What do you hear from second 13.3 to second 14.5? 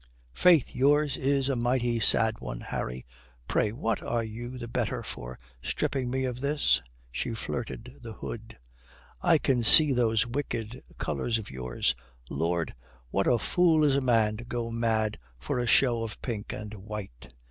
fool is a man to